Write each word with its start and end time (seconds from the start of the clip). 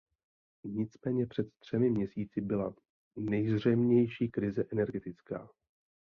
Nicméně 0.63 1.27
před 1.27 1.47
třemi 1.59 1.89
měsíci 1.89 2.41
byla 2.41 2.73
nejzřejmější 3.17 4.29
krize 4.29 4.65
energetická. 4.71 5.49